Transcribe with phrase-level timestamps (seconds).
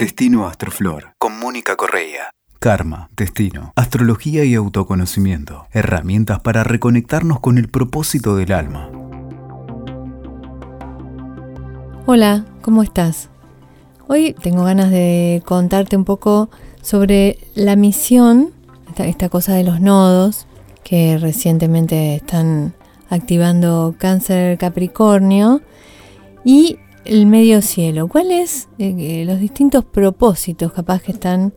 [0.00, 2.30] Destino Astroflor, con Mónica Correa.
[2.58, 5.66] Karma, destino, astrología y autoconocimiento.
[5.72, 8.90] Herramientas para reconectarnos con el propósito del alma.
[12.06, 13.28] Hola, ¿cómo estás?
[14.08, 16.48] Hoy tengo ganas de contarte un poco
[16.80, 18.52] sobre la misión,
[18.96, 20.46] esta, cosa de los nodos,
[20.82, 22.72] que recientemente están
[23.10, 25.60] activando cáncer Capricornio,
[26.42, 28.08] y el medio cielo.
[28.08, 31.54] ¿Cuáles eh, eh, los distintos propósitos capaz que están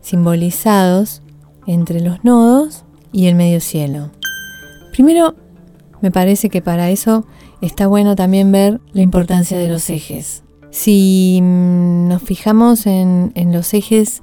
[0.00, 1.22] simbolizados
[1.66, 4.10] entre los nodos y el medio cielo?
[4.92, 5.34] Primero,
[6.00, 7.26] me parece que para eso
[7.60, 10.44] está bueno también ver la importancia de los ejes.
[10.70, 14.22] Si mm, nos fijamos en, los ejes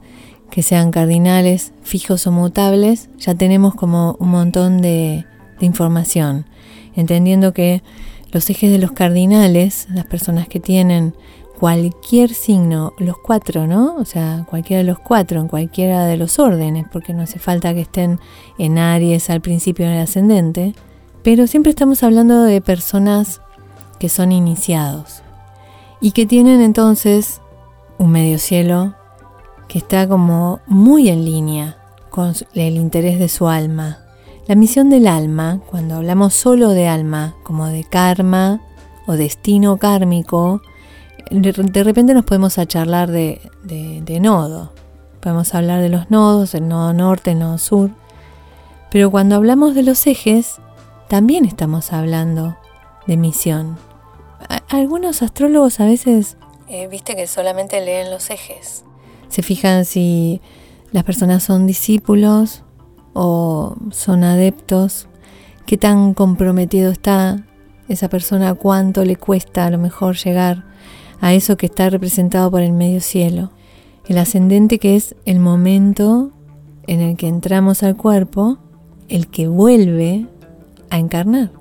[0.50, 5.26] que sean cardinales, fijos o mutables, ya tenemos como un montón de
[5.60, 6.46] información,
[6.96, 7.82] entendiendo que
[8.32, 11.14] los ejes de los cardinales, las personas que tienen
[11.60, 13.96] cualquier signo, los cuatro, ¿no?
[13.98, 17.74] O sea, cualquiera de los cuatro, en cualquiera de los órdenes, porque no hace falta
[17.74, 18.20] que estén
[18.58, 20.74] en Aries al principio del ascendente,
[21.24, 23.42] pero siempre estamos hablando de personas
[24.00, 25.22] que son iniciados
[26.00, 27.42] y que tienen entonces
[28.00, 28.96] un medio cielo
[29.68, 31.78] que está como muy en línea
[32.10, 34.00] con el interés de su alma,
[34.48, 38.62] la misión del alma, cuando hablamos solo de alma, como de karma
[39.06, 40.62] o destino kármico,
[41.30, 44.74] de repente nos podemos a charlar de, de, nodo.
[45.22, 47.92] Podemos hablar de los nodos, el nodo norte, el nodo sur.
[48.90, 50.56] Pero cuando hablamos de los ejes,
[51.08, 52.58] también estamos hablando
[53.08, 53.78] de misión.
[54.68, 58.84] Algunos astrólogos a veces, eh, viste que solamente leen los ejes.
[59.30, 60.42] Se fijan si
[60.92, 62.64] las personas son discípulos
[63.14, 65.08] o son adeptos,
[65.66, 67.46] qué tan comprometido está
[67.88, 70.66] esa persona, cuánto le cuesta a lo mejor llegar
[71.20, 73.52] a eso que está representado por el medio cielo.
[74.08, 76.32] El ascendente que es el momento
[76.88, 78.58] en el que entramos al cuerpo,
[79.08, 80.28] el que vuelve
[80.90, 81.52] a encarnar.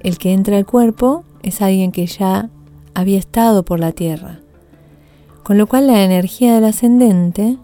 [0.00, 2.48] El que entra al cuerpo es alguien que ya
[2.94, 4.40] había estado por la tierra.
[5.42, 7.58] Con lo cual la energía del ascendente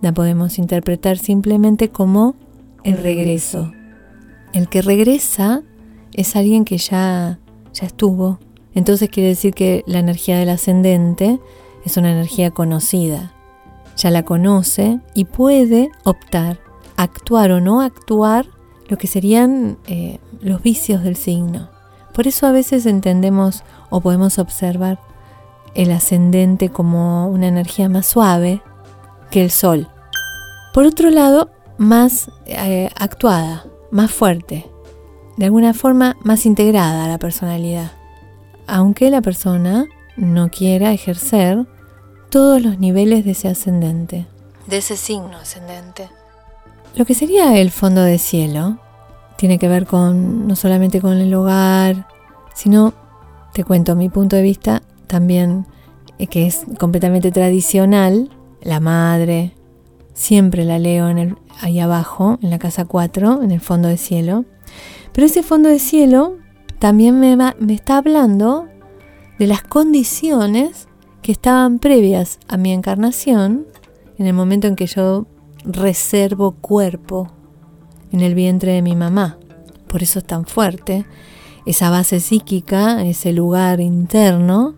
[0.00, 2.34] la podemos interpretar simplemente como
[2.84, 3.72] el regreso.
[4.52, 5.62] El que regresa
[6.12, 7.40] es alguien que ya,
[7.72, 8.38] ya estuvo.
[8.74, 11.40] Entonces quiere decir que la energía del ascendente
[11.84, 13.32] es una energía conocida.
[13.96, 16.60] Ya la conoce y puede optar,
[16.96, 18.46] actuar o no actuar
[18.88, 21.70] lo que serían eh, los vicios del signo.
[22.12, 25.00] Por eso a veces entendemos o podemos observar
[25.74, 28.62] el ascendente como una energía más suave
[29.30, 29.88] que el sol.
[30.72, 34.66] Por otro lado, más eh, actuada, más fuerte,
[35.36, 37.92] de alguna forma más integrada a la personalidad,
[38.66, 39.86] aunque la persona
[40.16, 41.66] no quiera ejercer
[42.30, 44.26] todos los niveles de ese ascendente,
[44.66, 46.08] de ese signo ascendente.
[46.96, 48.78] Lo que sería el fondo de cielo
[49.36, 52.06] tiene que ver con no solamente con el hogar,
[52.54, 52.94] sino,
[53.52, 55.66] te cuento mi punto de vista, también
[56.18, 58.30] eh, que es completamente tradicional,
[58.62, 59.54] la madre,
[60.12, 63.96] siempre la leo en el, ahí abajo, en la casa 4, en el fondo de
[63.96, 64.44] cielo.
[65.12, 66.38] Pero ese fondo de cielo
[66.78, 68.66] también me, me está hablando
[69.38, 70.88] de las condiciones
[71.22, 73.66] que estaban previas a mi encarnación,
[74.18, 75.26] en el momento en que yo
[75.64, 77.28] reservo cuerpo
[78.12, 79.38] en el vientre de mi mamá.
[79.88, 81.06] Por eso es tan fuerte
[81.66, 84.74] esa base psíquica, ese lugar interno,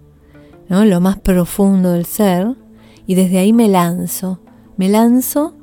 [0.69, 0.85] ¿no?
[0.85, 2.55] lo más profundo del ser,
[3.07, 4.41] y desde ahí me lanzo
[4.77, 5.55] me lanzo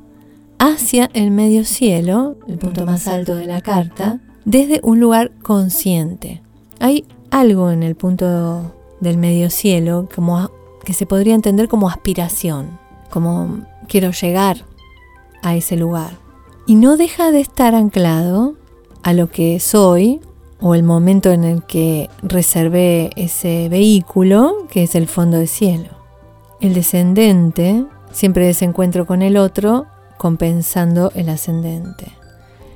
[0.58, 6.42] hacia el medio cielo, el punto más alto de la carta, desde un lugar consciente.
[6.80, 10.08] Hay algo en el punto del medio cielo
[10.84, 12.78] que se podría entender como aspiración,
[13.10, 14.64] como quiero llegar
[15.42, 16.18] a ese lugar.
[16.66, 18.54] Y no deja de estar anclado
[19.02, 20.20] a lo que soy
[20.60, 25.90] o el momento en el que reservé ese vehículo, que es el fondo de cielo.
[26.60, 29.86] El descendente siempre desencuentro con el otro,
[30.18, 32.12] compensando el ascendente.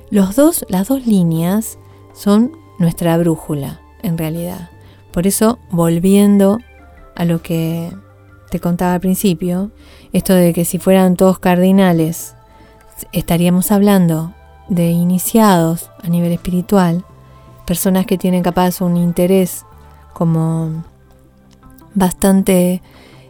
[0.09, 1.77] Los dos, las dos líneas
[2.13, 4.69] son nuestra brújula, en realidad.
[5.11, 6.59] Por eso, volviendo
[7.15, 7.91] a lo que
[8.49, 9.71] te contaba al principio,
[10.13, 12.35] esto de que si fueran todos cardinales,
[13.11, 14.33] estaríamos hablando
[14.67, 17.05] de iniciados a nivel espiritual,
[17.65, 19.65] personas que tienen capaz un interés
[20.13, 20.83] como
[21.93, 22.81] bastante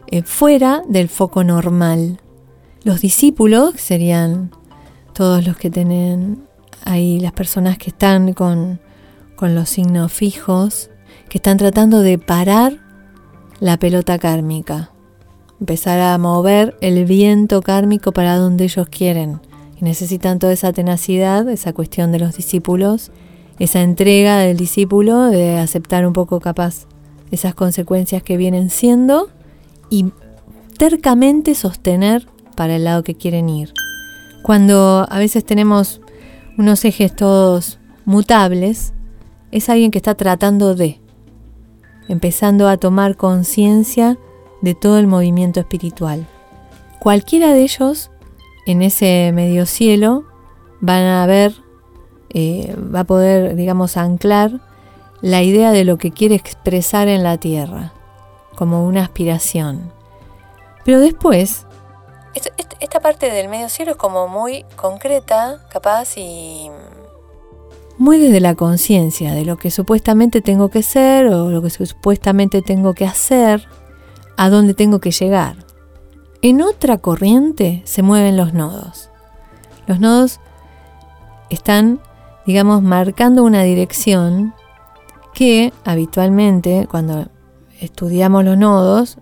[0.06, 2.20] eh, fuera del foco normal.
[2.82, 4.50] Los discípulos serían
[5.12, 6.44] todos los que tienen
[6.84, 8.80] ahí las personas que están con,
[9.36, 10.90] con los signos fijos,
[11.28, 12.78] que están tratando de parar
[13.60, 14.90] la pelota kármica.
[15.60, 19.40] empezar a mover el viento kármico para donde ellos quieren.
[19.78, 23.10] Y necesitan toda esa tenacidad, esa cuestión de los discípulos,
[23.58, 26.86] esa entrega del discípulo de aceptar un poco capaz
[27.30, 29.28] esas consecuencias que vienen siendo
[29.90, 30.06] y
[30.78, 32.26] tercamente sostener
[32.56, 33.72] para el lado que quieren ir.
[34.42, 36.00] Cuando a veces tenemos
[36.56, 38.92] unos ejes todos mutables,
[39.50, 41.00] es alguien que está tratando de,
[42.08, 44.18] empezando a tomar conciencia
[44.62, 46.26] de todo el movimiento espiritual.
[47.00, 48.10] Cualquiera de ellos
[48.66, 50.24] en ese medio cielo
[50.80, 51.54] van a ver,
[52.30, 54.60] eh, va a poder, digamos, anclar
[55.20, 57.92] la idea de lo que quiere expresar en la tierra,
[58.56, 59.92] como una aspiración.
[60.84, 61.66] Pero después,
[62.34, 66.70] esta parte del medio cielo es como muy concreta, capaz y
[67.98, 72.62] muy desde la conciencia de lo que supuestamente tengo que ser o lo que supuestamente
[72.62, 73.68] tengo que hacer,
[74.38, 75.56] a dónde tengo que llegar.
[76.40, 79.10] En otra corriente se mueven los nodos.
[79.86, 80.40] Los nodos
[81.50, 82.00] están,
[82.46, 84.54] digamos, marcando una dirección
[85.34, 87.26] que habitualmente cuando
[87.80, 89.18] estudiamos los nodos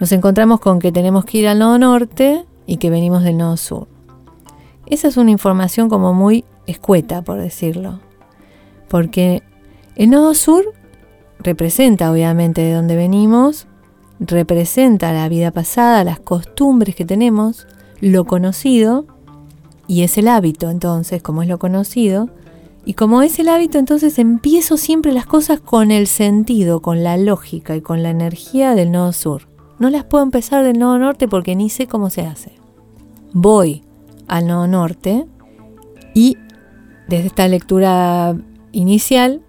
[0.00, 3.58] nos encontramos con que tenemos que ir al nodo norte y que venimos del nodo
[3.58, 3.86] sur.
[4.86, 8.00] Esa es una información como muy escueta, por decirlo.
[8.88, 9.42] Porque
[9.96, 10.64] el nodo sur
[11.38, 13.66] representa obviamente de dónde venimos,
[14.18, 17.66] representa la vida pasada, las costumbres que tenemos,
[18.00, 19.04] lo conocido,
[19.86, 22.30] y es el hábito entonces, como es lo conocido,
[22.86, 27.18] y como es el hábito entonces empiezo siempre las cosas con el sentido, con la
[27.18, 29.49] lógica y con la energía del nodo sur.
[29.80, 32.52] No las puedo empezar del nodo norte porque ni sé cómo se hace.
[33.32, 33.82] Voy
[34.28, 35.26] al nodo norte
[36.14, 36.36] y
[37.08, 38.36] desde esta lectura
[38.72, 39.40] inicial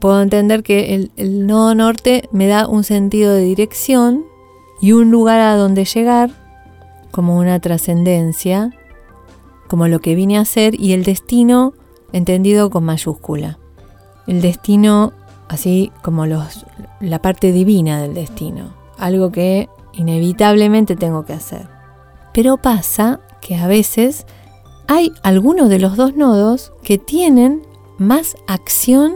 [0.00, 4.24] puedo entender que el, nodo norte me da un sentido de dirección
[4.80, 6.32] y un lugar a donde llegar,
[7.12, 8.72] como una trascendencia,
[9.68, 11.74] como lo que vine a hacer, y el destino
[12.12, 13.60] entendido con mayúscula.
[14.26, 15.12] El destino,
[15.48, 21.68] así como la parte divina del destino, algo que inevitablemente tengo que hacer.
[22.32, 24.26] Pero pasa que a veces
[24.86, 27.62] hay algunos de los dos nodos que tienen
[27.98, 29.14] más acción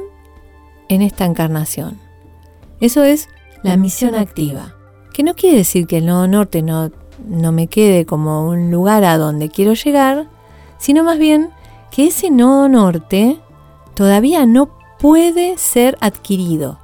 [0.88, 2.00] en esta encarnación.
[2.80, 3.28] Eso es
[3.62, 4.74] la misión activa,
[5.14, 6.90] que no quiere decir que el nodo norte no,
[7.24, 10.28] no me quede como un lugar a donde quiero llegar,
[10.78, 11.50] sino más bien
[11.90, 13.40] que ese nodo norte
[13.94, 14.68] todavía no
[14.98, 16.78] puede ser adquirido.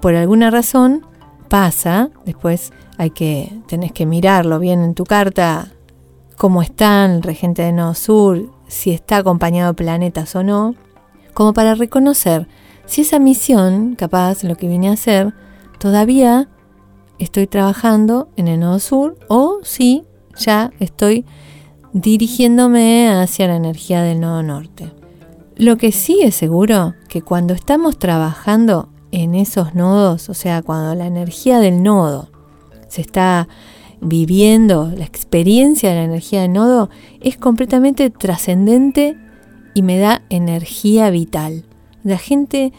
[0.00, 1.06] Por alguna razón
[1.50, 5.68] pasa, después hay que tenés que mirarlo bien en tu carta
[6.38, 10.74] cómo están el regente de nodo sur, si está acompañado de planetas o no,
[11.34, 12.48] como para reconocer
[12.86, 15.34] si esa misión, capaz lo que vine a hacer,
[15.78, 16.48] todavía
[17.18, 20.04] estoy trabajando en el nodo sur o si
[20.38, 21.26] ya estoy
[21.92, 24.92] dirigiéndome hacia la energía del nodo norte.
[25.56, 30.94] Lo que sí es seguro que cuando estamos trabajando en esos nodos, o sea, cuando
[30.94, 32.28] la energía del nodo
[32.88, 33.48] se está
[34.00, 36.90] viviendo, la experiencia de la energía del nodo
[37.20, 39.16] es completamente trascendente
[39.74, 41.64] y me da energía vital.
[42.02, 42.72] La gente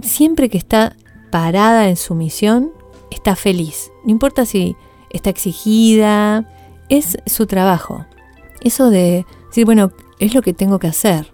[0.00, 0.96] siempre que está
[1.30, 2.72] parada en su misión
[3.10, 3.90] está feliz.
[4.04, 4.76] No importa si
[5.10, 6.48] está exigida,
[6.88, 8.06] es su trabajo.
[8.62, 11.32] Eso de decir, bueno, es lo que tengo que hacer.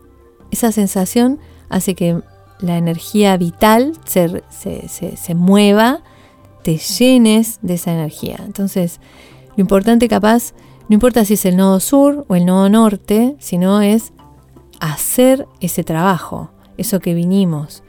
[0.50, 1.38] Esa sensación
[1.68, 2.20] hace que
[2.60, 6.00] la energía vital se, se, mueva,
[6.62, 8.40] te llenes de esa energía.
[8.44, 9.00] Entonces,
[9.56, 10.54] lo importante capaz,
[10.88, 14.12] no importa si es el nodo sur o el nodo norte, sino es
[14.80, 17.82] hacer ese trabajo, eso que vinimos.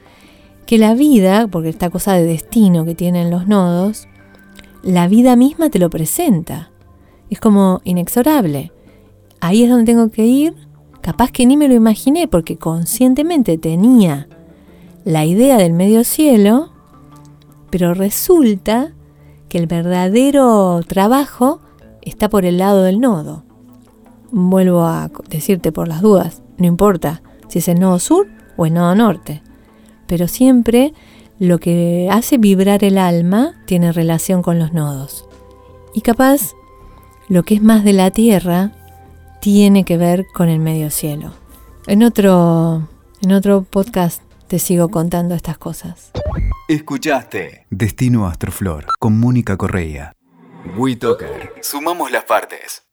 [0.66, 4.06] Que la vida, porque esta cosa de destino que tienen los nodos,
[4.82, 6.70] la vida misma te lo presenta.
[7.28, 8.72] Es como inexorable.
[9.40, 10.54] Ahí es donde tengo que ir.
[11.00, 14.28] Capaz que ni me lo imaginé porque conscientemente tenía
[15.10, 16.70] la idea del medio cielo,
[17.70, 18.92] pero resulta
[19.48, 21.60] que el verdadero trabajo
[22.02, 23.44] está por el lado del nodo.
[24.30, 28.74] Vuelvo a decirte por las dudas, no importa si es el nodo sur o el
[28.74, 29.42] nodo norte,
[30.06, 30.94] pero siempre
[31.38, 35.26] lo que hace vibrar el alma tiene relación con los nodos.
[35.94, 36.52] Y capaz
[37.28, 38.72] lo que es más de la tierra
[39.40, 41.32] tiene que ver con el medio cielo.
[41.86, 42.88] En otro,
[43.22, 46.10] en otro podcast te sigo contando estas cosas.
[46.66, 50.12] Escuchaste Destino Astroflor con Mónica Correa.
[50.76, 51.54] WeToker.
[51.62, 52.89] Sumamos las partes.